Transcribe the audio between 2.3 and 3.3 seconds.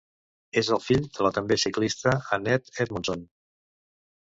Annette Edmondson.